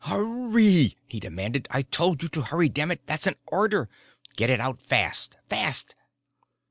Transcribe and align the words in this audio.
"Hurry," 0.05 0.97
he 1.05 1.19
demanded. 1.19 1.67
"I 1.69 1.83
told 1.83 2.23
you 2.23 2.29
to 2.29 2.41
hurry, 2.41 2.69
dammit! 2.69 3.01
That's 3.05 3.27
an 3.27 3.35
order, 3.45 3.85
too. 3.85 3.91
Get 4.35 4.49
it 4.49 4.59
out 4.59 4.79
fast. 4.79 5.37
Fast!" 5.47 5.95